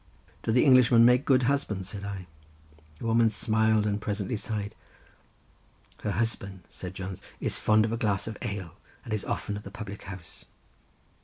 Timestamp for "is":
7.39-7.59, 9.13-9.23